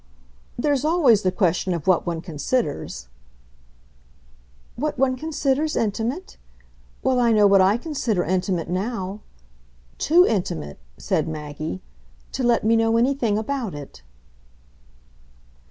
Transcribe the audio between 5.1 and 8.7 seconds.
considers intimate? Well, I know what I consider intimate